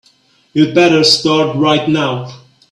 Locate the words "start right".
1.03-1.87